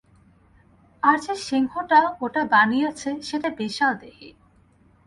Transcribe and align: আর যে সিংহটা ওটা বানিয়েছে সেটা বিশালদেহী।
আর 1.03 1.17
যে 1.19 1.33
সিংহটা 1.47 1.99
ওটা 2.21 2.41
বানিয়েছে 2.53 3.09
সেটা 3.21 3.49
বিশালদেহী। 3.59 4.29